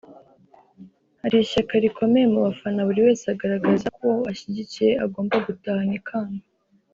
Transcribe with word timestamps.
hari 1.21 1.35
ishyaka 1.45 1.73
rikomeye 1.83 2.25
mu 2.33 2.39
bafana 2.47 2.79
buri 2.87 3.01
wese 3.07 3.25
agaragaza 3.33 3.87
ko 3.97 4.01
uwo 4.13 4.21
ashyigikiye 4.31 4.91
agomba 5.05 5.35
gutahana 5.45 5.93
ikamba 6.01 6.43